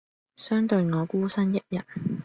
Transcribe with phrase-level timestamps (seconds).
[0.35, 1.85] 相對我孤身一人